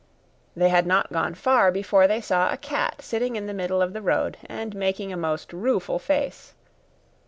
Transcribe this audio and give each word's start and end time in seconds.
They 0.55 0.69
had 0.69 0.87
not 0.87 1.11
gone 1.13 1.35
far 1.35 1.71
before 1.71 2.07
they 2.07 2.21
saw 2.21 2.51
a 2.51 2.57
cat 2.57 3.03
sitting 3.03 3.35
in 3.35 3.45
the 3.45 3.53
middle 3.53 3.83
of 3.83 3.93
the 3.93 4.01
road 4.01 4.35
and 4.47 4.73
making 4.73 5.13
a 5.13 5.15
most 5.15 5.53
rueful 5.53 5.99
face. 5.99 6.55